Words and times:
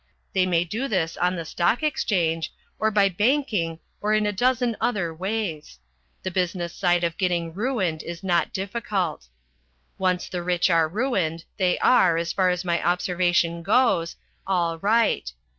They 0.33 0.47
may 0.47 0.63
do 0.63 0.87
this 0.87 1.15
on 1.15 1.35
the 1.35 1.45
Stock 1.45 1.83
Exchange 1.83 2.51
or 2.79 2.89
by 2.89 3.07
banking 3.07 3.77
or 4.01 4.15
in 4.15 4.25
a 4.25 4.31
dozen 4.33 4.75
other 4.81 5.13
ways. 5.13 5.77
The 6.23 6.31
business 6.31 6.73
side 6.73 7.03
of 7.03 7.19
getting 7.19 7.53
ruined 7.53 8.01
is 8.01 8.23
not 8.23 8.51
difficult. 8.51 9.27
Once 9.99 10.27
the 10.27 10.41
rich 10.41 10.71
are 10.71 10.89
ruined, 10.89 11.45
they 11.57 11.77
are, 11.77 12.17
as 12.17 12.33
far 12.33 12.49
as 12.49 12.65
my 12.65 12.83
observation 12.83 13.61
goes, 13.61 14.15
all 14.47 14.79
right. 14.79 15.31